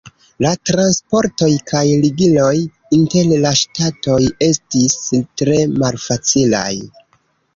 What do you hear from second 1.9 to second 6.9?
ligiloj inter la ŝtatoj estis tre malfacilaj.